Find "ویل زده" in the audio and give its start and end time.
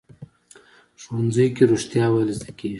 2.09-2.51